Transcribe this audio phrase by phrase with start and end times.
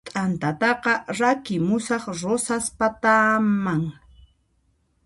[0.09, 3.81] T'antataqa rakimusaq Rosaspataman